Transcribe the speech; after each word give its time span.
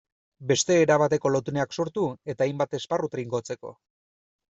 Beste 0.51 0.77
erabateko 0.85 1.31
lotuneak 1.35 1.75
sortu 1.83 2.05
eta 2.35 2.47
hainbat 2.47 2.73
esparru 2.79 3.11
trinkotzeko. 3.17 3.75